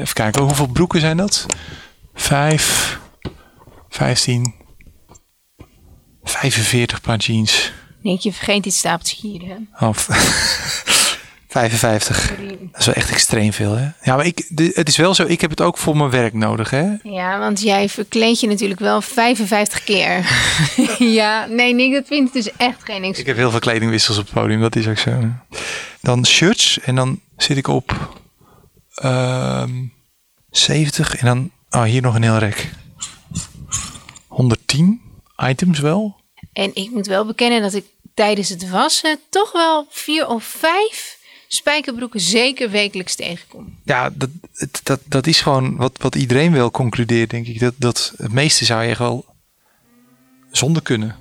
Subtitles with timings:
[0.00, 1.46] Even kijken, hoeveel broeken zijn dat?
[2.14, 2.98] Vijf,
[3.88, 4.54] vijftien,
[6.22, 7.72] 45 paar jeans.
[8.02, 9.56] Denk je vergeet iets stapeltje hier, hè?
[9.88, 10.08] Of
[11.48, 12.32] 55.
[12.70, 13.88] Dat is wel echt extreem veel, hè?
[14.02, 16.70] Ja, maar ik, het is wel zo, ik heb het ook voor mijn werk nodig,
[16.70, 16.92] hè?
[17.02, 20.26] Ja, want jij verkleed je natuurlijk wel 55 keer.
[21.20, 23.18] ja, nee, Nick, dat vind ik dus echt geen niks.
[23.18, 25.12] Ik heb heel veel kledingwissels op het podium, dat is ook zo.
[26.00, 28.22] Dan shirts en dan zit ik op
[28.94, 29.84] ehm
[30.50, 32.70] 70 en dan, oh, hier nog een heel rek.
[34.26, 35.00] 110
[35.36, 36.16] items wel.
[36.52, 37.84] En ik moet wel bekennen dat ik
[38.14, 43.78] tijdens het wassen toch wel vier of vijf spijkerbroeken zeker wekelijks tegenkom.
[43.84, 44.28] Ja, dat,
[44.82, 47.60] dat, dat is gewoon wat, wat iedereen wel concludeert, denk ik.
[47.60, 49.24] Dat, dat het meeste zou je echt wel
[50.50, 51.16] zonder kunnen.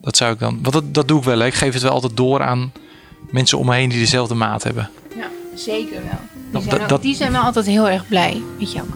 [0.00, 1.38] Dat zou ik dan, want dat, dat doe ik wel.
[1.38, 1.46] Hè.
[1.46, 2.72] Ik geef het wel altijd door aan
[3.30, 4.90] mensen om me heen die dezelfde maat hebben.
[5.16, 6.33] Ja, zeker wel.
[6.60, 8.86] Die zijn, dat- ook- dat- die zijn wel altijd heel erg blij met jou.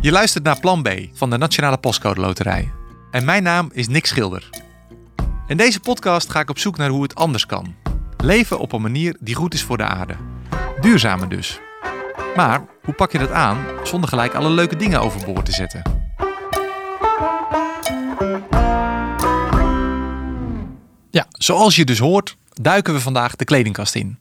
[0.00, 2.72] Je luistert naar Plan B van de Nationale Postcode Loterij.
[3.10, 4.48] En mijn naam is Nick Schilder.
[5.46, 7.74] In deze podcast ga ik op zoek naar hoe het anders kan.
[8.16, 10.14] Leven op een manier die goed is voor de aarde.
[10.80, 11.60] Duurzamer dus.
[12.36, 15.82] Maar hoe pak je dat aan zonder gelijk alle leuke dingen overboord te zetten?
[21.10, 24.18] Ja, zoals je dus hoort, duiken we vandaag de kledingkast in.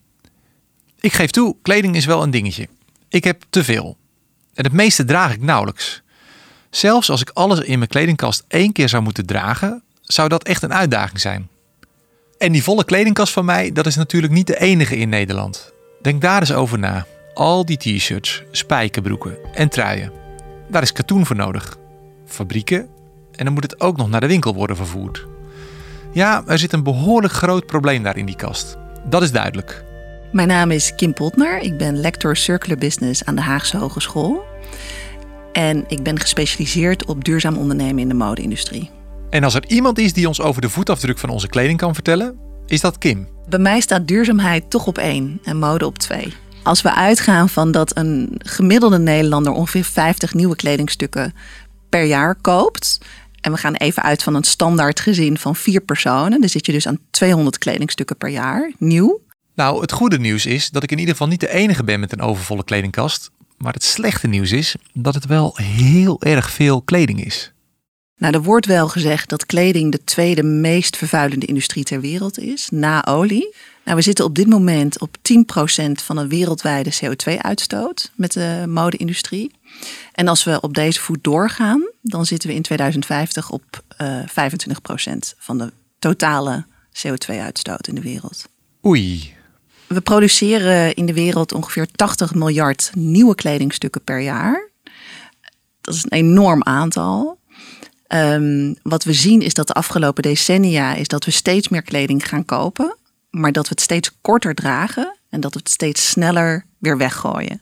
[1.00, 2.68] Ik geef toe, kleding is wel een dingetje.
[3.10, 3.98] Ik heb te veel.
[4.54, 6.02] En het meeste draag ik nauwelijks.
[6.70, 10.64] Zelfs als ik alles in mijn kledingkast één keer zou moeten dragen, zou dat echt
[10.64, 11.50] een uitdaging zijn.
[12.38, 15.74] En die volle kledingkast van mij, dat is natuurlijk niet de enige in Nederland.
[16.02, 17.06] Denk daar eens over na.
[17.36, 20.12] Al die t-shirts, spijkerbroeken en truien.
[20.70, 21.78] Daar is katoen voor nodig.
[22.26, 22.88] Fabrieken.
[23.32, 25.28] En dan moet het ook nog naar de winkel worden vervoerd.
[26.14, 28.78] Ja, er zit een behoorlijk groot probleem daar in die kast.
[29.10, 29.84] Dat is duidelijk.
[30.32, 31.60] Mijn naam is Kim Potner.
[31.60, 34.44] Ik ben lector Circular Business aan de Haagse Hogeschool.
[35.52, 38.90] En ik ben gespecialiseerd op duurzaam ondernemen in de mode-industrie.
[39.30, 42.38] En als er iemand is die ons over de voetafdruk van onze kleding kan vertellen,
[42.66, 43.28] is dat Kim.
[43.50, 46.34] Bij mij staat duurzaamheid toch op één en mode op twee.
[46.66, 51.34] Als we uitgaan van dat een gemiddelde Nederlander ongeveer 50 nieuwe kledingstukken
[51.90, 52.98] per jaar koopt.
[53.42, 56.40] En we gaan even uit van een standaard gezin van vier personen.
[56.40, 59.22] Dan zit je dus aan 200 kledingstukken per jaar, nieuw.
[59.56, 62.12] Nou, het goede nieuws is dat ik in ieder geval niet de enige ben met
[62.12, 63.32] een overvolle kledingkast.
[63.58, 67.54] Maar het slechte nieuws is dat het wel heel erg veel kleding is.
[68.18, 72.70] Nou, er wordt wel gezegd dat kleding de tweede meest vervuilende industrie ter wereld is,
[72.72, 73.54] na olie.
[73.86, 75.22] Nou, we zitten op dit moment op 10%
[75.92, 79.52] van de wereldwijde CO2-uitstoot met de mode-industrie.
[80.12, 84.26] En als we op deze voet doorgaan, dan zitten we in 2050 op eh 25%
[85.38, 88.46] van de totale CO2-uitstoot in de wereld.
[88.86, 89.34] Oei.
[89.88, 94.70] We produceren in de wereld ongeveer 80 miljard nieuwe kledingstukken per jaar.
[95.82, 97.40] Dat is een enorm aantal.
[98.08, 102.28] Ehm, wat we zien is dat de afgelopen decennia is dat we steeds meer kleding
[102.28, 102.96] gaan kopen,
[103.36, 107.62] maar dat we het steeds korter dragen en dat we het steeds sneller weer weggooien.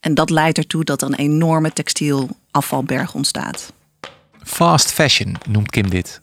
[0.00, 3.72] En dat leidt ertoe dat er een enorme textielafvalberg ontstaat.
[4.42, 6.20] Fast fashion noemt Kim dit.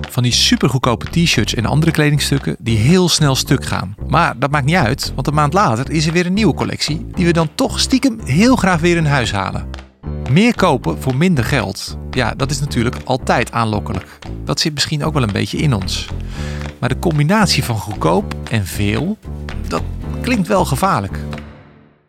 [0.00, 3.94] Van die supergoedkope t-shirts en andere kledingstukken die heel snel stuk gaan.
[4.06, 7.06] Maar dat maakt niet uit, want een maand later is er weer een nieuwe collectie
[7.14, 9.87] die we dan toch stiekem heel graag weer in huis halen.
[10.30, 11.98] Meer kopen voor minder geld.
[12.10, 14.18] Ja, dat is natuurlijk altijd aanlokkelijk.
[14.44, 16.06] Dat zit misschien ook wel een beetje in ons.
[16.78, 19.18] Maar de combinatie van goedkoop en veel,
[19.68, 19.82] dat
[20.20, 21.18] klinkt wel gevaarlijk.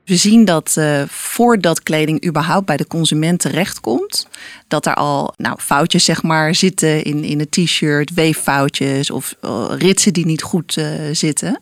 [0.06, 4.28] We zien dat eh, voordat kleding überhaupt bij de consument terechtkomt,
[4.68, 9.66] dat er al nou, foutjes zeg maar, zitten in, in het t-shirt, weeffoutjes of eh,
[9.78, 11.60] ritsen die niet goed eh, zitten.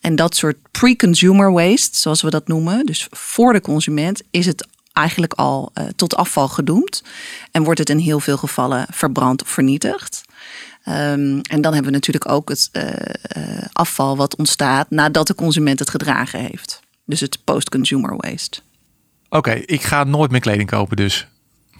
[0.00, 4.66] En dat soort pre-consumer waste, zoals we dat noemen, dus voor de consument, is het
[4.94, 7.02] eigenlijk al eh, tot afval gedoemd.
[7.50, 10.24] En wordt het in heel veel gevallen verbrand of vernietigd.
[10.84, 12.90] Ehm, en dan hebben we natuurlijk ook het eh,
[13.22, 16.80] eh, afval wat ontstaat nadat de consument het gedragen heeft.
[17.04, 18.60] Dus het post-consumer waste.
[19.28, 21.26] Oké, ik ga nooit meer kleding kopen dus.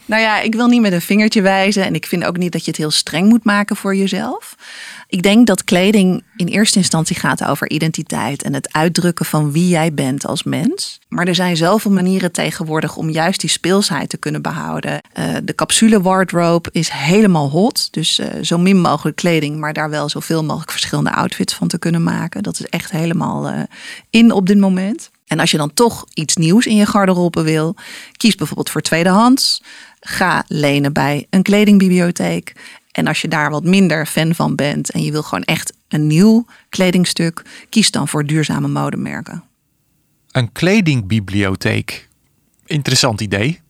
[0.06, 2.64] Nou ja, ik wil niet met een vingertje wijzen en ik vind ook niet dat
[2.64, 4.56] je het heel streng moet maken voor jezelf.
[5.08, 9.68] Ik denk dat kleding in eerste instantie gaat over identiteit en het uitdrukken van wie
[9.68, 10.98] jij bent als mens.
[11.08, 15.00] Maar er zijn zoveel manieren tegenwoordig om juist die speelsheid te kunnen behouden.
[15.12, 19.90] Eh, de capsule wardrobe is helemaal hot, dus eh, zo min mogelijk kleding, maar daar
[19.90, 22.42] wel zoveel mogelijk verschillende outfits van te kunnen maken.
[22.42, 23.60] Dat is echt helemaal eh,
[24.10, 25.10] in op dit moment.
[25.26, 27.74] En als je dan toch iets nieuws in je garderobe wil,
[28.16, 29.62] kies bijvoorbeeld voor tweedehands.
[30.04, 32.52] Ga lenen bij een kledingbibliotheek.
[32.90, 36.06] En als je daar wat minder fan van bent en je wil gewoon echt een
[36.06, 39.44] nieuw kledingstuk, kies dan voor duurzame modemerken.
[40.30, 42.08] Een kledingbibliotheek.
[42.66, 43.60] Interessant idee.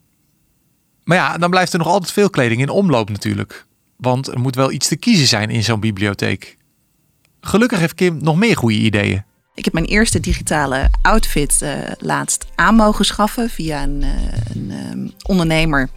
[1.05, 3.67] Maar ja, dan blijft er nog altijd veel kleding in omloop natuurlijk.
[3.97, 6.57] Want er moet wel iets te kiezen zijn in zo'n bibliotheek.
[7.41, 9.25] Gelukkig heeft Kim nog meer goede ideeën.
[9.55, 14.11] Ik heb mijn eerste digitale outfit uh, laatst aan mogen schaffen via een, uh,
[14.55, 15.89] een um, ondernemer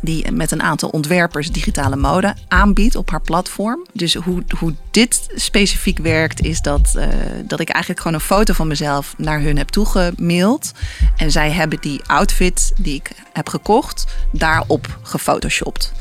[0.00, 3.86] die met een aantal ontwerpers digitale mode aanbiedt op haar platform.
[3.92, 7.06] Dus hoe, hoe dit specifiek werkt, is dat, uh,
[7.46, 10.72] dat ik eigenlijk gewoon een foto van mezelf naar hun heb toegemaild.
[11.16, 15.92] En zij hebben die outfit die ik heb gekocht, daarop gefotoshopt.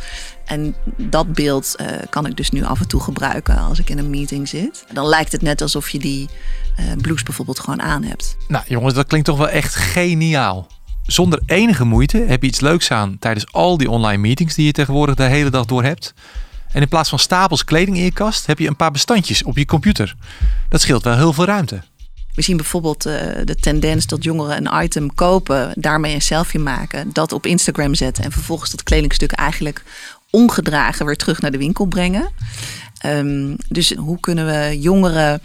[0.45, 3.97] En dat beeld uh, kan ik dus nu af en toe gebruiken als ik in
[3.97, 4.85] een meeting zit.
[4.93, 6.29] Dan lijkt het net alsof je die
[6.79, 8.37] uh, blouse bijvoorbeeld gewoon aan hebt.
[8.47, 10.67] Nou jongens, dat klinkt toch wel echt geniaal.
[11.07, 14.71] Zonder enige moeite heb je iets leuks aan tijdens al die online meetings die je
[14.71, 16.13] tegenwoordig de hele dag door hebt.
[16.71, 19.57] En in plaats van stapels kleding in je kast heb je een paar bestandjes op
[19.57, 20.15] je computer.
[20.69, 21.81] Dat scheelt wel heel veel ruimte.
[22.33, 23.13] We zien bijvoorbeeld uh,
[23.43, 28.23] de tendens dat jongeren een item kopen, daarmee een selfie maken, dat op Instagram zetten
[28.23, 29.83] en vervolgens dat kledingstuk eigenlijk
[30.29, 32.29] ongedragen weer terug naar de winkel brengen.
[33.05, 35.41] Um, dus hoe kunnen we jongeren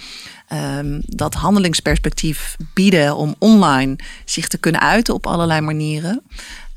[0.52, 6.22] um, dat handelingsperspectief bieden om online zich te kunnen uiten op allerlei manieren,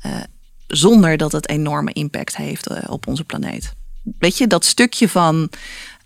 [0.06, 0.12] uh,
[0.66, 3.72] zonder dat het enorme impact heeft uh, op onze planeet?
[4.18, 5.50] Weet je, dat stukje van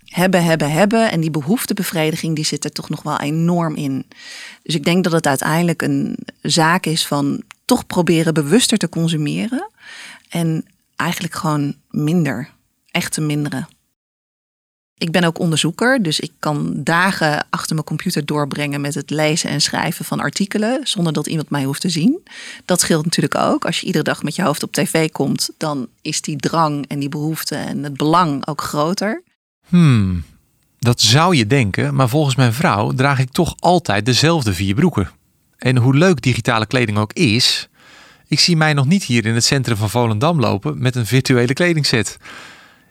[0.05, 4.05] hebben, hebben, hebben en die behoeftebevrediging, die zit er toch nog wel enorm in.
[4.63, 9.69] Dus ik denk dat het uiteindelijk een zaak is van toch proberen bewuster te consumeren.
[10.29, 10.65] En
[10.95, 12.49] eigenlijk gewoon minder.
[12.91, 13.67] Echt te minderen.
[15.01, 19.49] Ik ben ook onderzoeker, dus ik kan dagen achter mijn computer doorbrengen met het lezen
[19.49, 22.23] en schrijven van artikelen, zonder dat iemand mij hoeft te zien.
[22.65, 23.65] Dat scheelt natuurlijk ook.
[23.65, 26.99] Als je iedere dag met je hoofd op tv komt, dan is die drang en
[26.99, 29.23] die behoefte en het belang ook groter.
[29.67, 30.23] Hmm,
[30.79, 35.11] dat zou je denken, maar volgens mijn vrouw draag ik toch altijd dezelfde vier broeken.
[35.57, 37.69] En hoe leuk digitale kleding ook is,
[38.27, 41.53] ik zie mij nog niet hier in het centrum van Volendam lopen met een virtuele
[41.53, 42.17] kledingset.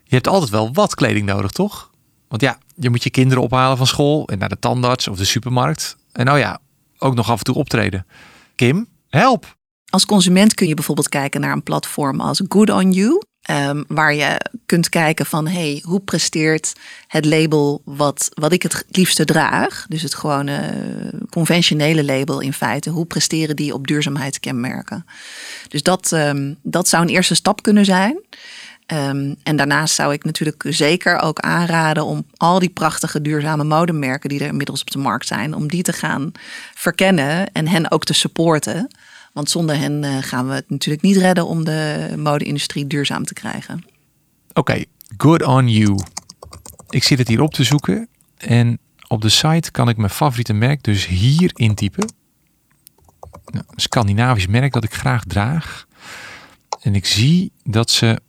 [0.04, 1.89] Je hebt altijd wel wat kleding nodig, toch?
[2.30, 5.24] Want ja, je moet je kinderen ophalen van school en naar de tandarts of de
[5.24, 5.96] supermarkt.
[6.12, 6.58] En nou ja,
[6.98, 8.06] ook nog af en toe optreden.
[8.54, 9.56] Kim, help!
[9.88, 13.22] Als consument kun je bijvoorbeeld kijken naar een platform als Good on You.
[13.50, 16.72] Um, waar je kunt kijken van hey, hoe presteert
[17.06, 19.86] het label wat, wat ik het liefste draag.
[19.88, 20.72] Dus het gewone
[21.30, 22.90] conventionele label in feite.
[22.90, 25.06] Hoe presteren die op duurzaamheidskenmerken?
[25.68, 28.20] Dus dat, um, dat zou een eerste stap kunnen zijn.
[28.92, 34.28] Um, en daarnaast zou ik natuurlijk zeker ook aanraden om al die prachtige duurzame modemerken
[34.28, 36.32] die er inmiddels op de markt zijn, om die te gaan
[36.74, 38.90] verkennen en hen ook te supporten.
[39.32, 43.34] Want zonder hen uh, gaan we het natuurlijk niet redden om de mode-industrie duurzaam te
[43.34, 43.84] krijgen.
[44.52, 44.84] Oké,
[45.16, 45.98] good on you.
[46.88, 48.78] Ik zit het hier op te zoeken en
[49.08, 52.12] op de site kan ik mijn favoriete merk dus hier intypen.
[53.44, 55.86] Nou, Scandinavisch merk dat ik graag draag.
[56.80, 58.20] En ik zie dat ze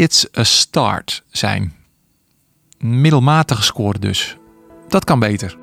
[0.00, 1.72] It's a Start zijn.
[2.78, 4.36] Middelmatige score dus.
[4.88, 5.56] Dat kan beter.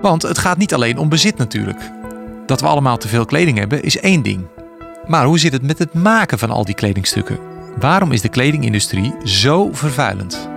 [0.00, 1.90] Want het gaat niet alleen om bezit natuurlijk.
[2.46, 4.46] Dat we allemaal te veel kleding hebben is één ding.
[5.06, 7.38] Maar hoe zit het met het maken van al die kledingstukken?
[7.78, 10.48] Waarom is de kledingindustrie zo vervuilend?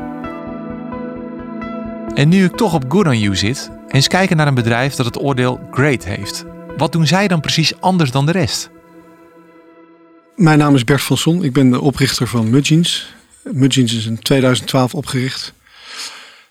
[2.13, 5.05] En nu ik toch op Good On You zit, eens kijken naar een bedrijf dat
[5.05, 6.45] het oordeel Great heeft.
[6.77, 8.75] Wat doen zij dan precies anders dan de rest?
[10.37, 11.43] Mijn naam is Bert van Son.
[11.43, 13.13] Ik ben de oprichter van Mudjeans.
[13.43, 15.53] Mudjeans is in 2012 opgericht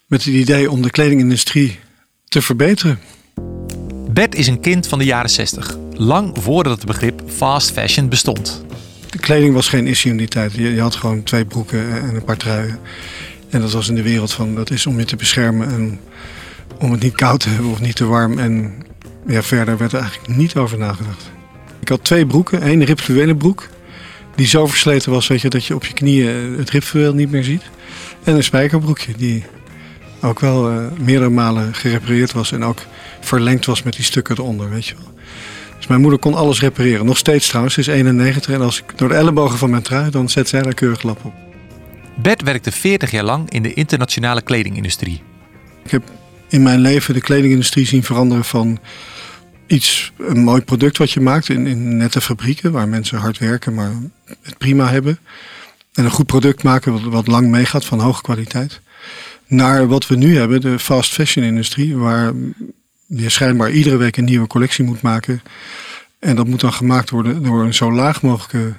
[0.07, 1.79] met het idee om de kledingindustrie
[2.25, 2.99] te verbeteren.
[4.11, 8.65] Bert is een kind van de jaren 60, lang voordat het begrip fast fashion bestond.
[9.11, 10.53] De kleding was geen issue in die tijd.
[10.53, 12.79] Je, had gewoon twee broeken en een paar truien.
[13.51, 16.01] En dat was in de wereld van dat is om je te beschermen en
[16.79, 18.39] om het niet koud te hebben of niet te warm.
[18.39, 18.75] En
[19.27, 21.31] ja, verder werd er eigenlijk niet over nagedacht.
[21.81, 23.69] Ik had twee broeken, één ribfluwelen broek
[24.37, 27.45] die zo versleten was weet je, dat je op je knieën het ribfluweel niet meer
[27.45, 27.63] ziet.
[28.25, 29.45] En een spijkerbroekje die
[30.23, 32.79] ook wel uh, meerdere malen gerepareerd was en ook
[33.21, 35.15] verlengd was met die stukken eronder, weet je wel.
[35.77, 37.07] Dus mijn moeder kon alles repareren.
[37.07, 40.11] Nog steeds trouwens, ze is 91 en als ik door de ellebogen van mijn trui,
[40.11, 41.35] dan zet zij daar keurig lap op.
[42.17, 45.23] Bert werkte 40 jaar lang in de internationale kledingindustrie.
[45.85, 46.03] Ik heb
[46.49, 48.79] in mijn leven de kledingindustrie zien veranderen van
[49.67, 53.75] iets, een mooi product wat je maakt in, in nette fabrieken waar mensen hard werken,
[53.75, 53.93] maar
[54.43, 55.19] het prima hebben.
[55.93, 58.81] En een goed product maken wat, wat lang meegaat van hoge kwaliteit.
[59.47, 62.33] Naar wat we nu hebben, de fast fashion industrie, waar
[63.07, 65.43] je schijnbaar iedere week een nieuwe collectie moet maken.
[66.19, 68.75] En dat moet dan gemaakt worden door een zo laag mogelijke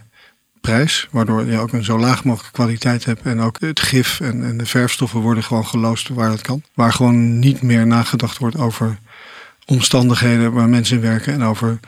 [0.62, 1.08] prijs.
[1.12, 3.22] Waardoor je ook een zo laag mogelijke kwaliteit hebt.
[3.22, 6.62] En ook het gif en, en de verfstoffen worden gewoon geloosd waar dat kan.
[6.74, 9.00] Waar gewoon niet meer nagedacht wordt over
[9.68, 11.34] omstandigheden waar mensen in werken.
[11.34, 11.80] En over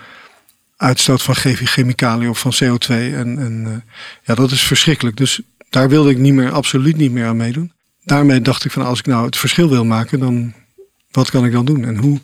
[0.77, 2.87] uitstoot van chemicaliën of van CO2.
[2.87, 5.17] En, en uh, ja, dat is verschrikkelijk.
[5.17, 7.71] Dus daar wilde ik niet meer, absoluut niet meer aan meedoen.
[8.03, 10.53] Daarmee dacht ik van als ik nou het verschil wil maken, dan
[11.11, 12.19] wat kan ik dan doen en hoe?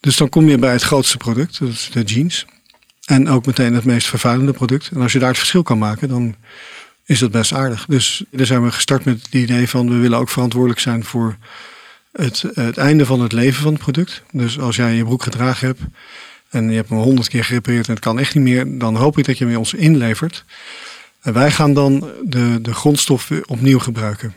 [0.00, 2.46] Dus dan kom je bij het grootste product, dat is de jeans.
[3.04, 4.90] En ook meteen het meest vervuilende product.
[4.94, 6.34] En als je daar het verschil kan maken, dan
[7.04, 7.86] is dat best aardig.
[7.88, 11.36] Dus daar zijn we gestart met het idee van we willen ook verantwoordelijk zijn voor
[12.12, 14.22] het, het einde van het leven van het product.
[14.30, 15.80] Dus als jij je broek gedragen hebt
[16.48, 19.18] en je hebt hem honderd keer gerepareerd en het kan echt niet meer, dan hoop
[19.18, 20.44] ik dat je hem ons inlevert.
[21.20, 24.34] En wij gaan dan de, de grondstoffen opnieuw gebruiken.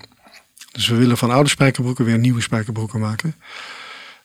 [0.71, 3.35] Dus we willen van oude spijkerbroeken weer nieuwe spijkerbroeken maken.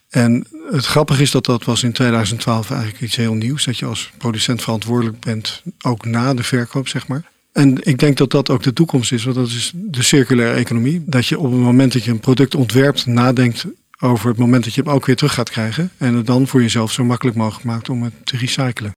[0.08, 3.64] En het grappige is dat dat was in 2012 eigenlijk iets heel nieuws.
[3.64, 7.22] Dat je als producent verantwoordelijk bent, ook na de verkoop, zeg maar.
[7.52, 11.02] En ik denk dat dat ook de toekomst is, want dat is de circulaire economie.
[11.06, 13.64] Dat je op het moment dat je een product ontwerpt, nadenkt
[14.00, 15.90] over het moment dat je hem ook weer terug gaat krijgen.
[15.96, 18.92] En het dan voor jezelf zo makkelijk mogelijk maakt om het te recyclen.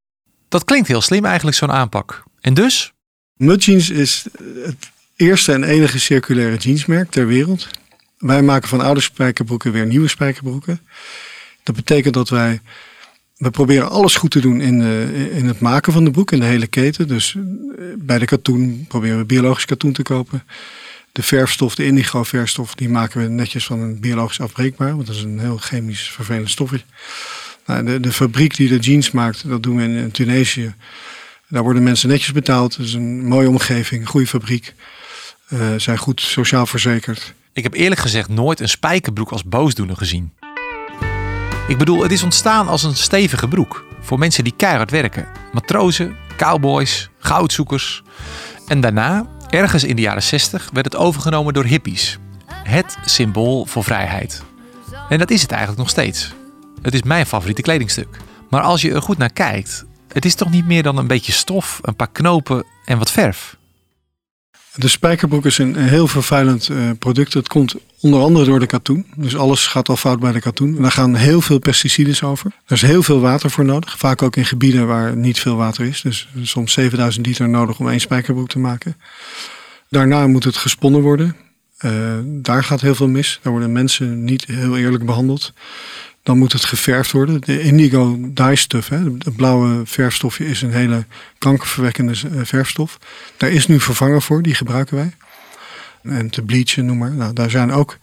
[0.50, 2.24] Dat klinkt heel slim eigenlijk, zo'n aanpak.
[2.41, 2.93] En dus?
[3.36, 4.25] Mudjeans is
[4.63, 7.67] het eerste en enige circulaire jeansmerk ter wereld.
[8.17, 10.79] Wij maken van oude spijkerbroeken weer nieuwe spijkerbroeken.
[11.63, 12.62] Dat betekent dat wij.
[13.43, 16.39] We proberen alles goed te doen in, de, in het maken van de broek, in
[16.39, 17.07] de hele keten.
[17.07, 20.43] Dus eh, bij de katoen proberen we biologisch katoen te kopen.
[21.12, 24.95] De verfstof, de indigo verfstof, die maken we netjes van een biologisch afbreekbaar.
[24.95, 26.81] Want dat is een heel chemisch vervelend stofje.
[27.65, 30.73] Nou, de, de fabriek die de jeans maakt, dat doen we in, Tunesië.
[31.47, 32.75] Daar worden mensen netjes betaald.
[32.75, 34.73] Het is een mooie omgeving, goede fabriek.
[35.50, 37.33] Uh, zijn goed sociaal verzekerd.
[37.53, 40.31] Ik heb eerlijk gezegd nooit een spijkerbroek als boosdoener gezien.
[41.67, 43.86] Ik bedoel, het is ontstaan als een stevige broek.
[44.01, 45.27] Voor mensen die keihard werken.
[45.51, 48.03] Matrozen, cowboys, goudzoekers.
[48.67, 52.17] En daarna, ergens in de jaren 60, werd het overgenomen door hippies.
[52.46, 54.43] Het symbool voor vrijheid.
[55.10, 56.34] En dat is het eigenlijk nog steeds.
[56.82, 58.17] Het is mijn favoriete kledingstuk.
[58.50, 61.32] Maar als je er goed naar kijkt, het is toch niet meer dan een beetje
[61.32, 63.58] stof, een paar knopen en wat verf?
[64.75, 67.34] De spijkerbroek is een heel vervuilend uh, product.
[67.34, 69.06] Het komt onder andere door de katoen.
[69.15, 70.82] Dus alles gaat al fout bij de katoen.
[70.82, 72.51] daar gaan heel veel pesticiden over.
[72.65, 73.98] Er is heel veel water voor nodig.
[73.98, 76.01] Vaak ook in gebieden waar niet veel water is.
[76.01, 78.98] Dus soms 7000 liter nodig om één spijkerbroek te maken.
[79.89, 81.36] Daarna moet het gesponnen worden.
[81.86, 81.92] Uh,
[82.25, 83.39] daar gaat heel veel mis.
[83.42, 85.53] Daar worden mensen niet heel eerlijk behandeld.
[86.24, 87.42] Dan moet het geverfd worden.
[87.42, 88.58] De indigo dye
[88.89, 91.06] hè, het blauwe verfstofje, is een hele
[91.38, 93.00] kankerverwekkende eh, verfstof.
[93.38, 95.13] Daar is nu vervanger voor, die gebruiken wij.
[96.03, 97.12] En te bleachen, noem maar.
[97.12, 97.98] Nou, daar zijn ook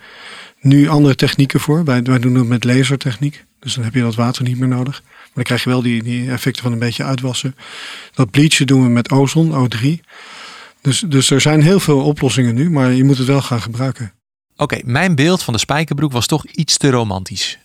[0.60, 1.84] nu andere technieken voor.
[1.84, 3.44] Wij, wij doen het met lasertechniek.
[3.58, 5.02] Dus dan heb je dat water niet meer nodig.
[5.02, 7.56] Maar dan krijg je wel die, die effecten van een beetje uitwassen.
[8.14, 9.88] Dat bleachen doen we met ozon, O3.
[10.80, 14.12] Dus, dus er zijn heel veel oplossingen nu, maar je moet het wel gaan gebruiken.
[14.56, 17.58] Oké, mijn beeld van de spijkerbroek was toch iets te romantisch.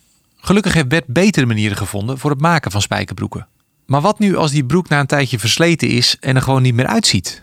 [0.45, 3.47] Gelukkig heeft Bert betere manieren gevonden voor het maken van spijkerbroeken.
[3.85, 6.73] Maar wat nu als die broek na een tijdje versleten is en er gewoon niet
[6.73, 7.41] meer uitziet?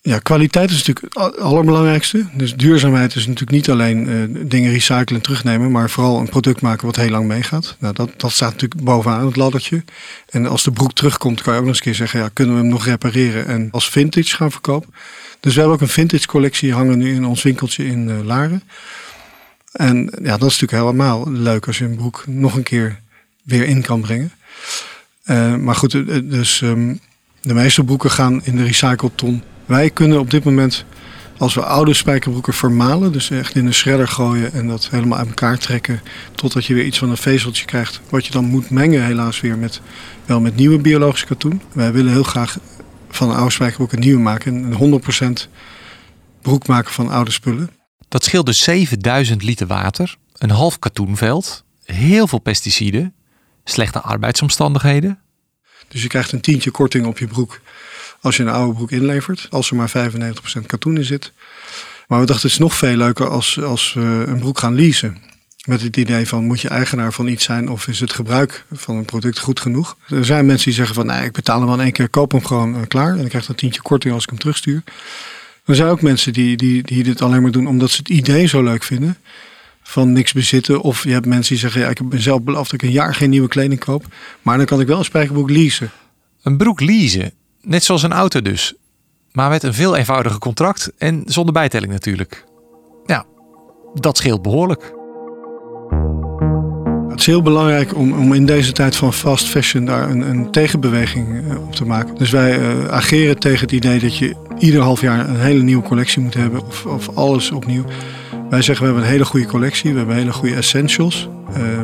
[0.00, 2.26] Ja, kwaliteit is natuurlijk het allerbelangrijkste.
[2.34, 6.60] Dus duurzaamheid is natuurlijk niet alleen uh, dingen recyclen en terugnemen, maar vooral een product
[6.60, 7.76] maken wat heel lang meegaat.
[7.78, 9.84] Nou, dat, dat staat natuurlijk bovenaan het laddertje.
[10.30, 12.54] En als de broek terugkomt, kan je ook nog eens een keer zeggen: ja, kunnen
[12.54, 14.94] we hem nog repareren en als vintage gaan verkopen?
[15.40, 18.62] Dus we hebben ook een vintage collectie hangen nu in ons winkeltje in uh, Laren.
[19.72, 23.00] En ja, dat is natuurlijk helemaal leuk als je een broek nog een keer
[23.42, 24.32] weer in kan brengen.
[25.26, 25.90] Uh, maar goed,
[26.30, 27.00] dus um,
[27.42, 29.42] de meeste broeken gaan in de recycleton.
[29.66, 30.84] Wij kunnen op dit moment,
[31.38, 35.28] als we oude spijkerbroeken vermalen, dus echt in een shredder gooien en dat helemaal uit
[35.28, 36.00] elkaar trekken,
[36.34, 39.58] totdat je weer iets van een vezeltje krijgt, wat je dan moet mengen helaas weer
[39.58, 39.80] met,
[40.26, 41.62] wel met nieuwe biologische katoen.
[41.72, 42.58] Wij willen heel graag
[43.08, 45.00] van een oude spijkerbroek een nieuwe maken, een
[45.46, 45.48] 100%
[46.42, 47.77] broek maken van oude spullen.
[48.08, 53.14] Dat scheelt dus 7000 liter water, een half katoenveld, heel veel pesticiden,
[53.64, 55.18] slechte arbeidsomstandigheden.
[55.88, 57.60] Dus je krijgt een tientje korting op je broek
[58.20, 60.12] als je een oude broek inlevert, als er maar
[60.60, 61.32] 95% katoen in zit.
[62.06, 65.22] Maar we dachten het is nog veel leuker als, als we een broek gaan leasen.
[65.66, 68.96] Met het idee van moet je eigenaar van iets zijn of is het gebruik van
[68.96, 69.96] een product goed genoeg?
[70.08, 72.44] Er zijn mensen die zeggen van nee, ik betaal hem wel één keer, koop hem
[72.44, 73.12] gewoon eh, klaar.
[73.12, 74.82] En ik krijg een tientje korting als ik hem terugstuur.
[75.68, 78.46] Er zijn ook mensen die, die, die dit alleen maar doen omdat ze het idee
[78.46, 79.16] zo leuk vinden.
[79.82, 80.80] Van niks bezitten.
[80.80, 83.14] Of je hebt mensen die zeggen, ja, ik heb mezelf beloofd dat ik een jaar
[83.14, 84.04] geen nieuwe kleding koop.
[84.42, 85.90] Maar dan kan ik wel een spijkerbroek leasen.
[86.42, 87.32] Een broek leasen?
[87.62, 88.74] Net zoals een auto dus.
[89.32, 92.44] Maar met een veel eenvoudiger contract en zonder bijtelling natuurlijk.
[93.06, 93.26] Ja,
[93.94, 94.92] dat scheelt behoorlijk.
[97.18, 100.50] Het is heel belangrijk om, om in deze tijd van fast fashion daar een, een
[100.50, 102.14] tegenbeweging op te maken.
[102.14, 102.60] Dus wij
[102.90, 106.66] ageren tegen het idee dat je ieder half jaar een hele nieuwe collectie moet hebben
[106.66, 107.84] of, of alles opnieuw.
[108.50, 111.28] Wij zeggen we hebben een hele goede collectie, we hebben hele goede essentials.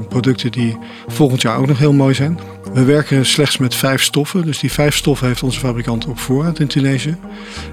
[0.08, 0.76] producten die
[1.06, 2.38] volgend jaar ook nog heel mooi zijn.
[2.72, 4.44] We werken slechts met vijf stoffen.
[4.44, 7.16] Dus die vijf stoffen heeft onze fabrikant op voorraad in Tunesië.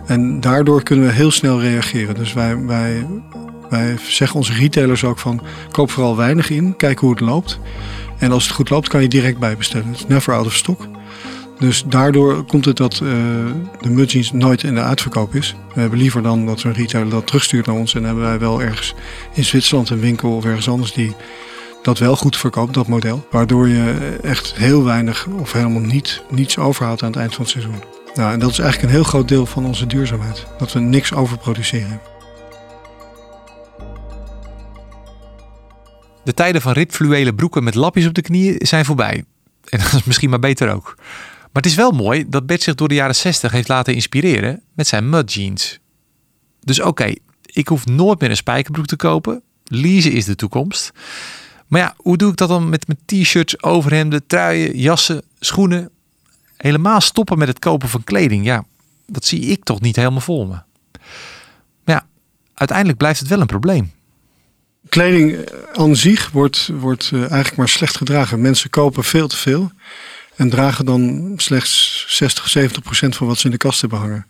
[0.05, 2.15] En daardoor kunnen we heel snel reageren.
[2.15, 3.05] Dus wij, wij,
[3.71, 6.75] wij zeggen onze retailers ook van koop vooral weinig in.
[6.75, 7.59] Kijk hoe het loopt.
[8.17, 9.87] En als het goed loopt kan je direct bijbestellen.
[9.87, 10.87] Het is never out of stock.
[11.59, 13.09] Dus daardoor komt het dat uh,
[13.81, 15.55] de mudjeans nooit in de uitverkoop is.
[15.73, 17.95] We hebben liever dan dat zo'n retailer dat terugstuurt naar ons.
[17.95, 18.93] En hebben wij wel ergens
[19.33, 21.15] in Zwitserland een winkel of ergens anders die
[21.81, 23.27] dat wel goed verkoopt, dat model.
[23.29, 27.51] Waardoor je echt heel weinig of helemaal niet, niets overhoudt aan het eind van het
[27.51, 27.83] seizoen.
[28.15, 30.45] Nou, en dat is eigenlijk een heel groot deel van onze duurzaamheid.
[30.57, 32.10] Dat we niks overproduceren.
[36.23, 39.23] De tijden van ritfluwelen broeken met lapjes op de knieën zijn voorbij.
[39.69, 40.93] En dat is misschien maar beter ook.
[41.41, 44.61] Maar het is wel mooi dat Bert zich door de jaren 60 heeft laten inspireren
[44.73, 45.79] met zijn mud jeans.
[46.59, 47.13] Dus oké,
[47.45, 49.41] ik hoef nooit meer een spijkerbroek te kopen.
[49.63, 50.91] Leasen is de toekomst.
[51.67, 55.89] Maar ja, hoe doe ik dat dan met mijn t-shirts, overhemden, truien, jassen, schoenen?
[56.57, 58.45] Helemaal stoppen met het kopen van kleding.
[58.45, 58.63] Ja,
[59.07, 60.59] dat zie ik toch niet helemaal voor me.
[61.83, 62.05] Maar ja,
[62.53, 63.91] uiteindelijk blijft het wel een probleem.
[64.89, 68.41] Kleding aan zich wordt, wordt eh, eigenlijk maar slecht gedragen.
[68.41, 69.71] Mensen kopen veel te veel
[70.35, 74.27] en dragen dan slechts 60, 70 procent van wat ze in de kast hebben hangen.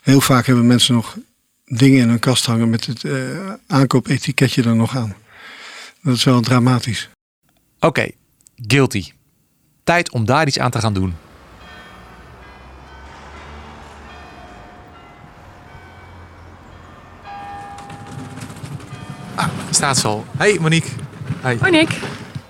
[0.00, 1.16] Heel vaak hebben mensen nog
[1.64, 5.14] dingen in hun kast hangen met het uh, aankoopetiketje er nog aan.
[6.02, 7.08] Dat is wel dramatisch.
[7.80, 8.10] Oké,
[8.56, 9.12] guilty.
[9.84, 11.14] Tijd om daar iets aan te gaan doen.
[19.74, 20.24] Staat ze al.
[20.36, 20.88] Hey Monique.
[21.40, 21.58] Hey.
[21.60, 21.94] Monique.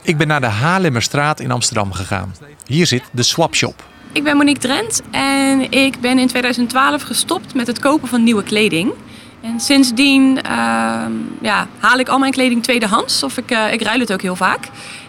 [0.02, 2.34] Ik ben naar de Haarlemmerstraat in Amsterdam gegaan.
[2.66, 3.84] Hier zit de Swap Shop.
[4.12, 8.42] Ik ben Monique Drent en ik ben in 2012 gestopt met het kopen van nieuwe
[8.42, 8.92] kleding.
[9.42, 10.42] En sindsdien uh,
[11.40, 13.22] ja, haal ik al mijn kleding tweedehands.
[13.22, 14.68] Of ik, uh, ik ruil het ook heel vaak.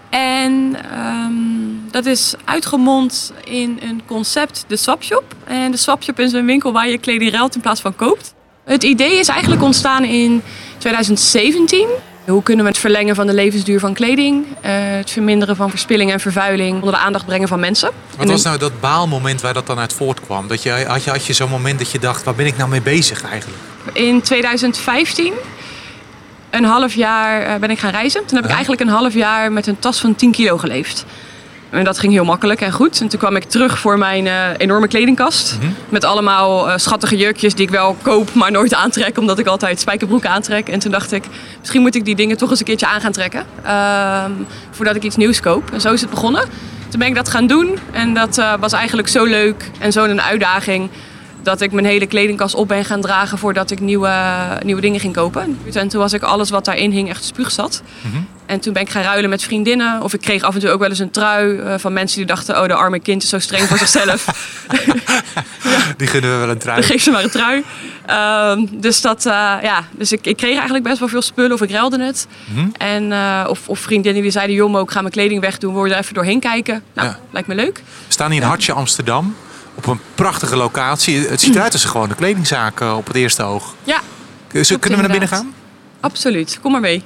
[0.10, 5.24] En um, dat is uitgemond in een concept, de Swapshop.
[5.44, 8.34] En de Swapshop is een winkel waar je kleding ruilt in plaats van koopt.
[8.64, 10.42] Het idee is eigenlijk ontstaan in
[10.84, 11.88] 2017.
[12.28, 16.12] Hoe kunnen we het verlengen van de levensduur van kleding, uh, het verminderen van verspilling
[16.12, 17.92] en vervuiling onder de aandacht brengen van mensen?
[18.18, 20.48] Wat was nou dat baalmoment waar dat dan uit voortkwam?
[20.48, 22.70] Dat je, had je, had je zo'n moment dat je dacht, waar ben ik nou
[22.70, 23.62] mee bezig eigenlijk?
[23.94, 25.34] In 2015,
[26.50, 28.26] een half jaar uh, ben ik gaan reizen.
[28.26, 31.06] Toen heb ik eigenlijk een half jaar met een tas van 10 kilo geleefd.
[31.74, 33.02] En dat ging heel makkelijk en goed.
[33.02, 35.54] En toen kwam ik terug voor mijn uh, enorme kledingkast.
[35.56, 35.76] Mm -hmm.
[35.90, 39.18] Met allemaal uh, schattige jurkjes die ik wel koop, maar nooit aantrek.
[39.18, 40.70] Omdat ik altijd spijkerbroeken aantrek.
[40.70, 41.24] En toen dacht ik,
[41.60, 43.46] misschien moet ik die dingen toch eens een keertje aan gaan trekken.
[43.66, 44.26] Uh,
[44.72, 45.72] voordat ik iets nieuws koop.
[45.72, 46.42] En zo is het begonnen.
[46.90, 47.78] Toen ben ik dat gaan doen.
[47.92, 50.90] En dat uh, was eigenlijk zo leuk en zo'n uitdaging
[51.44, 54.14] dat ik mijn hele kledingkast op ben gaan dragen voordat ik nieuwe,
[54.64, 55.60] nieuwe dingen ging kopen.
[55.74, 57.82] En toen was ik alles wat daarin hing echt spuugzat.
[58.02, 58.28] Mm -hmm.
[58.46, 60.02] En toen ben ik gaan ruilen met vriendinnen.
[60.02, 62.26] Of ik kreeg af en toe ook wel eens een trui uh, van mensen die
[62.26, 62.62] dachten...
[62.62, 64.26] oh, de arme kind is zo streng voor zichzelf.
[65.64, 65.94] ja.
[65.98, 66.80] Die gunnen we wel een trui.
[66.80, 67.64] Dan geef ze maar een trui.
[68.10, 71.62] Uh, dus dat, uh, ja, dus ik, ik, kreeg eigenlijk best wel veel spullen of
[71.62, 72.28] ik ruilde het.
[72.46, 72.72] Mm -hmm.
[72.78, 74.56] en, uh, of, of, vriendinnen die zeiden...
[74.56, 76.84] joh, ik ga mijn kleding wegdoen, wil je er even doorheen kijken?
[76.94, 77.20] Nou, ja.
[77.32, 77.76] lijkt me leuk.
[78.08, 79.36] We staan hier in Hartje, Amsterdam
[79.76, 81.28] op een prachtige locatie.
[81.28, 83.76] Het ziet eruit als gewoon de kledingzaak op het eerste oog.
[83.84, 84.02] Ja.
[84.52, 85.54] Dus, kunnen we naar binnen gaan?
[86.00, 86.60] Absoluut.
[86.62, 87.04] Kom maar mee.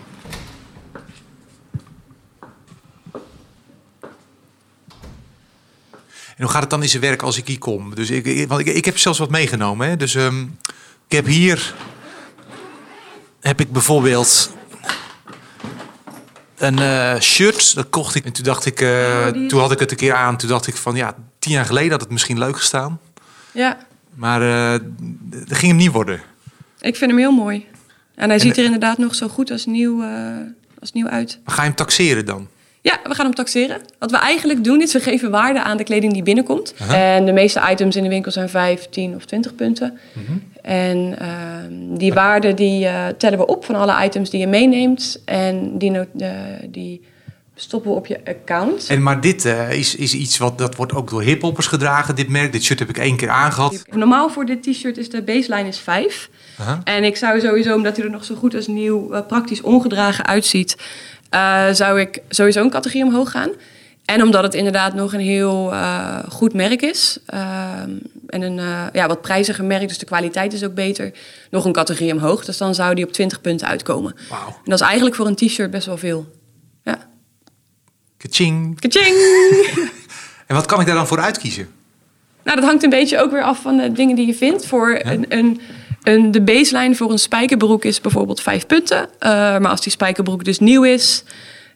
[6.37, 7.95] En hoe gaat het dan in zijn werk als ik hier kom?
[7.95, 9.89] Dus ik, ik want ik, ik heb zelfs wat meegenomen.
[9.89, 9.97] Hè?
[9.97, 10.57] Dus um,
[11.07, 11.73] ik heb hier
[13.39, 14.51] heb ik bijvoorbeeld
[16.57, 17.75] een uh, shirt.
[17.75, 18.25] Dat kocht ik.
[18.25, 20.37] En toen dacht ik, uh, oh, toen had ik het een keer aan.
[20.37, 21.15] Toen dacht ik van ja,
[21.47, 22.99] tien jaar geleden had het misschien leuk gestaan.
[23.51, 23.77] Ja.
[24.13, 24.87] Maar uh,
[25.21, 26.21] dat ging hem niet worden.
[26.79, 27.65] Ik vind hem heel mooi.
[28.15, 30.03] En hij en ziet er inderdaad nog zo goed als nieuw,
[30.79, 31.39] als nieuw uit.
[31.45, 32.47] Ga je hem taxeren dan?
[32.81, 33.81] Ja, we gaan hem taxeren.
[33.99, 36.73] Wat we eigenlijk doen is we geven waarde aan de kleding die binnenkomt.
[36.73, 37.15] Uh -huh.
[37.15, 39.99] En de meeste items in de winkel zijn 5, 10 of 20 punten.
[40.17, 40.37] Uh -huh.
[40.61, 45.21] En uh, die waarde die uh, tellen we op van alle items die je meeneemt.
[45.25, 45.91] En die,
[46.69, 47.01] die
[47.59, 48.87] stoppen we op je account.
[48.87, 52.51] En maar dit is, is iets wat dat wordt ook door hiphoppers gedragen, dit merk.
[52.51, 53.83] Dit shirt heb ik één keer aangehad.
[53.91, 56.29] Normaal voor dit t-shirt is de baseline is 5.
[56.55, 56.77] -huh.
[56.83, 60.77] En ik zou sowieso, omdat hij er nog zo goed als nieuw praktisch ongedragen uitziet...
[61.33, 63.49] Uh, zou ik sowieso een categorie omhoog gaan.
[64.05, 65.73] En omdat het inderdaad nog een heel
[66.29, 67.19] goed merk is.
[68.27, 71.11] En een ja, wat prijziger merk, dus de kwaliteit is ook beter.
[71.49, 72.45] Nog een categorie omhoog.
[72.45, 74.15] Dus dan zou die op 20 punten uitkomen.
[74.29, 74.39] Wow.
[74.47, 76.25] En dat is eigenlijk voor een t-shirt best wel veel.
[78.17, 78.79] Kaching.
[78.79, 79.15] Kaching!
[80.47, 81.69] En wat kan ik daar dan voor uitkiezen?
[82.43, 84.65] Nou, dat hangt een beetje ook weer af van de dingen die je vindt.
[84.65, 85.61] Voor een, een,
[86.03, 88.97] een, de baseline voor een spijkerbroek is bijvoorbeeld vijf punten.
[88.99, 91.23] Uh, maar als die spijkerbroek dus nieuw is,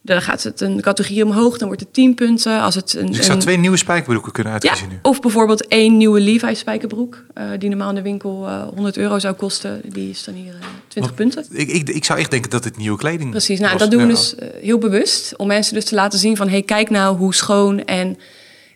[0.03, 2.61] dan gaat het een categorie omhoog, dan wordt het 10 punten.
[2.61, 4.99] Als het een, Dus ik zou een- twee nieuwe spijkerbroeken kunnen ja, uitkiezen nu.
[5.01, 9.19] of bijvoorbeeld één nieuwe Levi's spijkerbroek, eh, die normaal in de winkel eh 100 euro
[9.19, 9.81] zou kosten.
[9.85, 11.45] Die is dan hier eh 20 punten.
[11.51, 14.07] Ik, ik, ik zou echt denken dat het nieuwe kleding Precies, nou, dat doen we
[14.07, 14.13] Ja.
[14.13, 15.33] dus eh, heel bewust.
[15.37, 16.49] Om mensen dus te laten zien van...
[16.49, 18.17] hey, kijk nou hoe schoon en,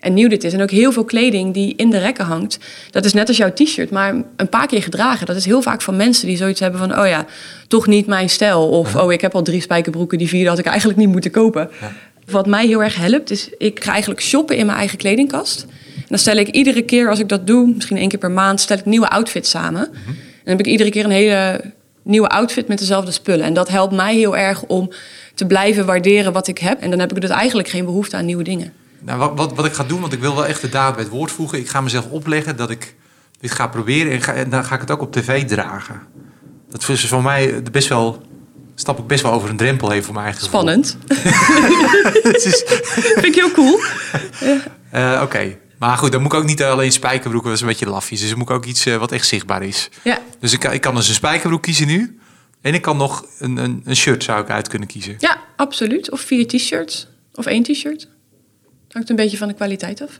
[0.06, 0.54] en nieuw dit is.
[0.54, 2.60] En ook heel veel kleding die in de rekken hangt.
[2.92, 5.26] Dat is net als jouw t-shirt, maar een paar keer gedragen.
[5.26, 7.00] Dat is heel vaak van mensen die zoiets hebben van...
[7.00, 7.26] oh ja,
[7.68, 8.70] toch niet mijn stijl.
[8.70, 10.18] Of oh, ik heb al drie spijkerbroeken.
[10.18, 11.70] Die vierde had ik eigenlijk niet moeten kopen.
[12.26, 15.66] Wat mij heel erg helpt, is ik ga eigenlijk shoppen in mijn eigen kledingkast.
[15.96, 17.74] En dan stel ik iedere keer als ik dat doe...
[17.76, 19.82] misschien één keer per maand, stel ik nieuwe outfits samen.
[19.86, 19.94] En
[20.44, 21.62] dan heb ik iedere keer een hele
[22.02, 23.46] nieuwe outfit met dezelfde spullen.
[23.46, 24.90] En dat helpt mij heel erg om
[25.34, 26.82] te blijven waarderen wat ik heb.
[26.82, 28.74] En dan heb ik dus eigenlijk geen behoefte aan nieuwe dingen.
[29.06, 31.04] Nou, wat, wat, wat ik ga doen, want ik wil wel echt de daad bij
[31.04, 31.60] het woord voegen.
[31.60, 32.96] Ik ga mezelf opleggen dat ik
[33.40, 36.02] dit ga proberen en, ga, en dan ga ik het ook op tv dragen.
[36.70, 38.22] Dat is voor mij best wel,
[38.76, 40.44] stap ik best wel over een drempel heen voor mijn eigen.
[40.44, 40.98] Spannend.
[42.34, 43.80] Is- Vind ik heel cool.
[44.90, 47.90] eh, Oké, maar goed, dan moet ik ook niet alleen spijkerbroeken, dat is een beetje
[47.90, 48.20] lafjes.
[48.20, 49.90] Dus dan moet ik ook iets eh, wat echt zichtbaar is.
[50.04, 52.20] Ja, Dus ik, kan- ik kan dus een spijkerbroek kiezen nu.
[52.62, 55.16] En ik kan nog een, een, een shirt zou ik uit kunnen kiezen.
[55.20, 56.12] ja absoluut.
[56.12, 57.08] Of vier t-shirts.
[57.34, 58.08] Of één t-shirt.
[58.96, 60.20] Hangt een beetje van de kwaliteit af.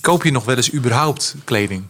[0.00, 1.84] Koop je nog wel eens überhaupt kleding?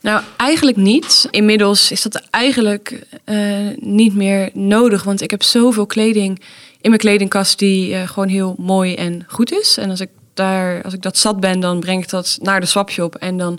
[0.00, 1.28] Nou, eigenlijk niet.
[1.30, 5.02] Inmiddels is dat eigenlijk eh, niet meer nodig.
[5.02, 6.38] Want ik heb zoveel kleding
[6.80, 9.76] in mijn kledingkast die eh, gewoon heel mooi en goed is.
[9.76, 12.66] En als ik, daar, als ik dat zat ben, dan breng ik dat naar de
[12.66, 13.14] swapshop.
[13.14, 13.58] En dan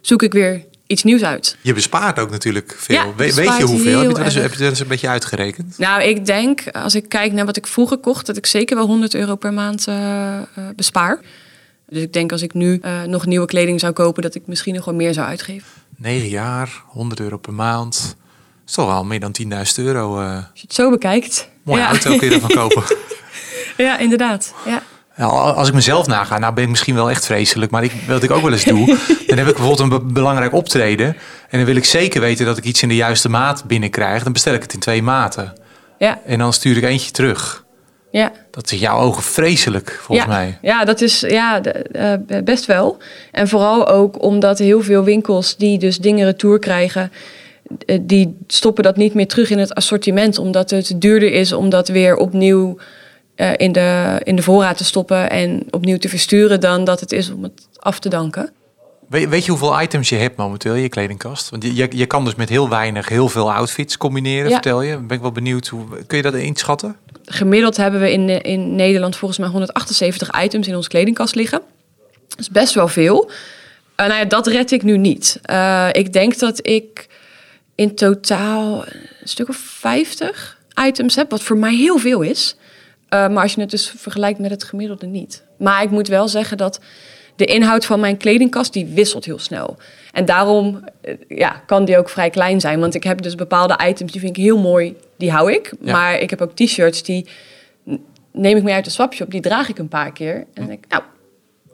[0.00, 1.56] zoek ik weer iets nieuws uit.
[1.60, 2.94] Je bespaart ook natuurlijk veel.
[2.96, 3.98] Ja, We- weet je hoeveel?
[4.00, 5.78] Heb je, wel eens, heb je eens een beetje uitgerekend?
[5.78, 8.86] Nou, ik denk, als ik kijk naar wat ik vroeger kocht, dat ik zeker wel
[8.86, 10.44] 100 euro per maand eh, eh,
[10.76, 11.20] bespaar.
[11.88, 14.74] Dus ik denk als ik nu eh, nog nieuwe kleding zou kopen, dat ik misschien
[14.74, 15.68] nog wel meer zou uitgeven.
[15.96, 17.94] 9 jaar, 100 euro per maand.
[18.00, 18.14] Dat
[18.66, 19.48] is toch al meer dan 10.000
[19.84, 20.20] euro.
[20.20, 21.48] eh Als je het zo bekijkt.
[21.62, 21.88] mooie ja.
[21.88, 22.82] auto kun je ervan kopen.
[23.76, 24.54] ja, inderdaad.
[24.66, 24.82] Ja.
[25.22, 27.70] Ja, als ik mezelf naga, nou ben ik misschien wel echt vreselijk.
[27.70, 28.86] Maar ik, wat ik ook wel eens doe,
[29.26, 31.06] dan heb ik bijvoorbeeld een be- belangrijk optreden.
[31.48, 34.22] En dan wil ik zeker weten dat ik iets in de juiste maat binnenkrijg.
[34.22, 35.52] Dan bestel ik het in twee maten.
[35.98, 37.64] Ja, En dan stuur ik eentje terug.
[38.10, 38.32] ja.
[38.50, 40.34] Dat is jouw ogen vreselijk, volgens ja.
[40.34, 40.58] mij.
[40.62, 42.12] Ja, dat is ja, eh,
[42.44, 42.98] best wel.
[43.32, 47.12] En vooral ook omdat heel veel winkels die dus dingen retour krijgen,
[47.86, 51.68] eh, die stoppen dat niet meer terug in het assortiment, omdat het duurder is om
[51.70, 52.76] dat weer opnieuw
[53.42, 57.12] eh, in, de, in de voorraad te stoppen en opnieuw te versturen dan dat het
[57.12, 58.50] is om het af te danken.
[59.08, 61.50] Weet, weet je hoeveel items je hebt momenteel in je kledingkast?
[61.50, 64.52] Want je, je, je kan dus met heel weinig heel veel outfits combineren, Ja.
[64.52, 64.98] vertel je.
[64.98, 65.66] Ben ik wel benieuwd.
[65.66, 66.96] Hoe, kun je dat inschatten?
[67.24, 71.60] Gemiddeld hebben we in, in Nederland volgens mij 178 items in onze kledingkast liggen.
[72.28, 73.30] Dat is best wel veel.
[73.96, 75.38] Nou ja, dat red ik nu niet.
[75.42, 77.06] Eh, ik denk dat ik
[77.74, 82.56] in totaal een stuk of 50 items heb, wat voor mij heel veel is.
[83.12, 85.44] Eh, maar als je het dus vergelijkt met het gemiddelde niet.
[85.58, 86.80] Maar ik moet wel zeggen dat
[87.36, 89.76] de inhoud van mijn kledingkast die wisselt heel snel.
[90.12, 92.80] En daarom eh, ja, kan die ook vrij klein zijn.
[92.80, 95.72] Want ik heb dus bepaalde items die vind ik heel mooi, die hou ik.
[95.80, 95.92] Ja.
[95.92, 97.26] Maar ik heb ook t-shirts die
[98.32, 100.34] neem ik mee uit de swapshop, die draag ik een paar keer.
[100.34, 101.02] En dan denk ik, nou,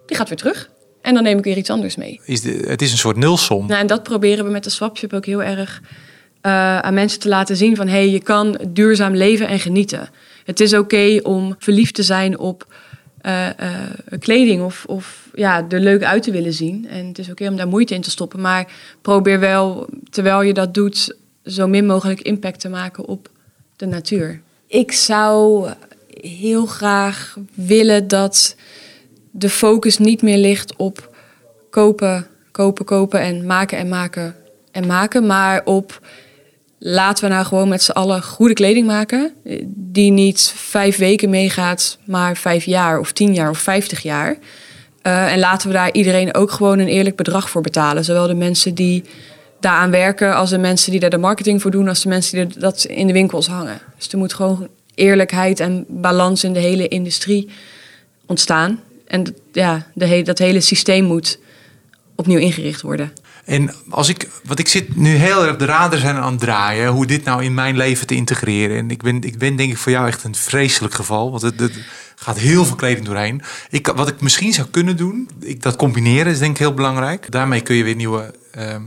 [0.06, 0.70] die gaat weer terug.
[1.02, 2.20] En dan neem ik weer iets anders mee.
[2.24, 3.66] Is de, het is een soort nulsom.
[3.66, 5.82] Nou, en dat proberen we met de swapshop ook heel erg
[6.40, 10.08] eh, aan mensen te laten zien van hé, hey, je kan duurzaam leven en genieten.
[10.48, 12.66] Het is oké om verliefd te zijn op
[13.20, 16.88] eh, eh, kleding of, of ja, er leuk uit te willen zien.
[16.88, 18.40] En het is oké om daar moeite in te stoppen.
[18.40, 23.30] Maar probeer wel, terwijl je dat doet, zo min mogelijk impact te maken op
[23.76, 24.40] de natuur.
[24.66, 25.68] Ik zou
[26.20, 28.56] heel graag willen dat
[29.30, 31.16] de focus niet meer ligt op
[31.70, 34.36] kopen, kopen, kopen en maken en maken
[34.70, 35.26] en maken.
[35.26, 36.00] Maar op
[36.78, 39.32] laten we nou gewoon met z'n allen goede kleding maken.
[39.44, 44.36] eh, Die niet vijf weken meegaat, maar vijf jaar of tien jaar of vijftig jaar.
[45.02, 48.04] Eh, en laten we daar iedereen ook gewoon een eerlijk bedrag voor betalen.
[48.04, 49.04] Zowel de mensen die
[49.60, 52.58] daaraan werken, als de mensen die daar de marketing voor doen, als de mensen die
[52.58, 53.78] dat in de winkels hangen.
[53.96, 57.48] Dus er moet gewoon eerlijkheid en balans in de hele industrie
[58.26, 58.80] ontstaan.
[59.06, 59.86] En ja,
[60.24, 61.38] dat hele systeem moet
[62.14, 63.12] opnieuw ingericht worden.
[63.48, 66.88] En als ik, want ik zit nu heel erg de radar zijn aan het draaien,
[66.88, 68.76] hoe dit nou in mijn leven te integreren.
[68.76, 71.60] En ik ben, ik ben denk ik voor jou echt een vreselijk geval, want het,
[71.60, 71.72] het
[72.14, 73.42] gaat heel veel kleding doorheen.
[73.70, 77.30] Ik, wat ik misschien zou kunnen doen, ik, dat combineren is denk ik heel belangrijk.
[77.30, 78.82] Daarmee kun je weer nieuwe ehm,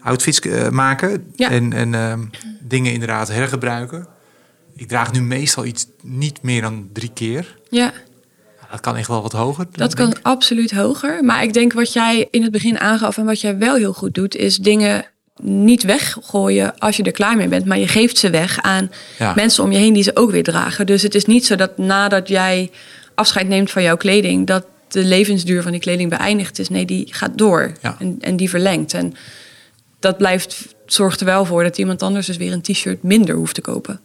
[0.00, 1.50] outfits eh, maken Ja.
[1.50, 2.20] en, en ehm,
[2.60, 4.06] dingen inderdaad hergebruiken.
[4.76, 7.58] Ik draag nu meestal iets niet meer dan drie keer.
[7.70, 7.92] Ja,
[8.70, 9.66] Dat kan echt wel wat hoger.
[9.72, 11.24] dat kan absoluut hoger.
[11.24, 14.14] Maar ik denk wat jij in het begin aangaf en wat jij wel heel goed
[14.14, 15.04] doet, is dingen
[15.42, 17.64] niet weggooien als je er klaar mee bent.
[17.64, 19.32] Maar je geeft ze weg aan Ja.
[19.34, 20.86] mensen om je heen die ze ook weer dragen.
[20.86, 22.70] Dus het is niet zo dat nadat jij
[23.14, 26.68] afscheid neemt van jouw kleding, dat de levensduur van die kleding beëindigd is.
[26.68, 27.96] Nee, die gaat door Ja.
[27.98, 28.94] en, en die verlengt.
[28.94, 29.14] En
[30.00, 30.56] dat blijft,
[30.86, 34.00] zorgt er wel voor dat iemand anders dus weer een t-shirt minder hoeft te kopen.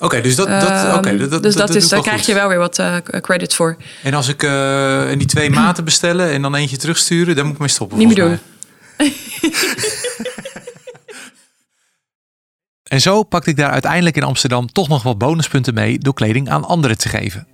[0.00, 2.26] Oké, dus dat, dat, Ehm, dat, dus dat, is, daar krijg goed.
[2.26, 3.76] je wel weer wat eh, credits voor.
[4.02, 7.60] En als ik eh, die twee maten bestellen en dan eentje terugsturen, dan moet ik
[7.60, 7.98] mee stoppen.
[7.98, 8.28] Niet meer
[8.96, 9.12] mij.
[12.88, 16.48] En zo pakte ik daar uiteindelijk in Amsterdam toch nog wat bonuspunten mee door kleding
[16.48, 17.46] aan anderen te geven.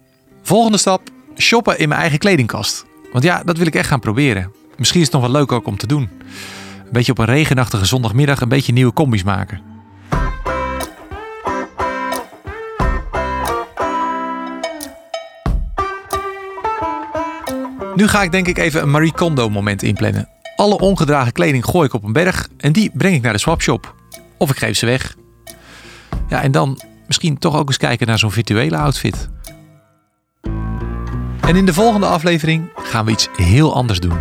[0.43, 1.03] Volgende stap:
[1.37, 2.85] shoppen in mijn eigen kledingkast.
[3.13, 4.53] Want ja, dat wil ik echt gaan proberen.
[4.77, 6.03] Misschien is het nog wel leuk ook om te doen.
[6.03, 9.74] Een beetje op een regenachtige zondagmiddag een beetje nieuwe combi's maken.
[17.95, 20.29] Nu ga ik denk ik even een Marie Kondo moment inplannen.
[20.57, 23.95] Alle ongedragen kleding gooi ik op een berg en die breng ik naar de swapshop.
[24.39, 25.17] Of ik geef ze weg.
[26.29, 29.29] Ja, en dan misschien toch ook eens kijken naar zo'n virtuele outfit.
[31.41, 34.19] En in de volgende aflevering gaan we iets heel anders doen.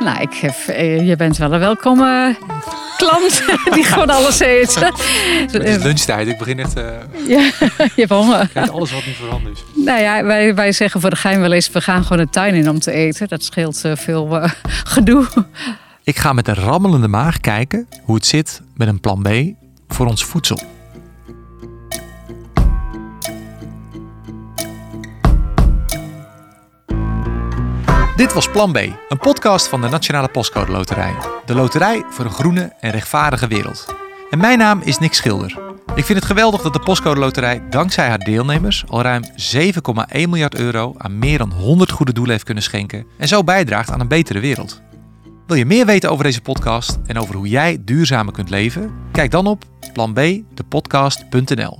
[0.00, 0.34] Nou, ik
[0.66, 2.36] eh, je bent wel een welkome
[2.98, 3.42] klant
[3.74, 4.74] die gewoon alles eet.
[5.50, 6.74] Het is lunchtijd, ik begin echt...
[6.74, 6.84] eh
[7.26, 7.40] Ja,
[7.76, 8.50] je hebt honger.
[8.70, 9.58] alles wat niet voorhanden is.
[9.84, 12.54] Nou ja, wij, wij zeggen voor de gein wel eens, we gaan gewoon de tuin
[12.54, 13.28] in om te eten.
[13.28, 14.50] Dat scheelt eh, veel eh,
[14.94, 15.26] gedoe.
[16.04, 19.28] Ik ga met een rammelende maag kijken hoe het zit met een plan B
[19.88, 20.58] voor ons voedsel.
[28.18, 28.76] Dit was Plan B,
[29.08, 31.14] een podcast van de Nationale Postcode Loterij.
[31.46, 33.94] De loterij voor een groene en rechtvaardige wereld.
[34.30, 35.58] En mijn naam is Nick Schilder.
[35.94, 39.30] Ik vind het geweldig dat de Postcode Loterij dankzij haar deelnemers al ruim 7,1
[40.12, 44.00] miljard euro aan meer dan 100 goede doelen heeft kunnen schenken en zo bijdraagt aan
[44.00, 44.80] een betere wereld.
[45.46, 48.92] Wil je meer weten over deze podcast en over hoe jij duurzamer kunt leven?
[49.12, 51.78] Kijk dan op planbdepodcast.nl.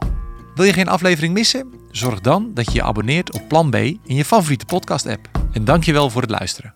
[0.55, 1.73] Wil je geen aflevering missen?
[1.91, 5.38] Zorg dan dat je je abonneert op Plan B in je favoriete podcast-app.
[5.53, 6.75] En dankjewel voor het luisteren.